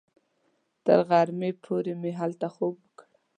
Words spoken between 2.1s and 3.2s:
هلته خوب وکړ.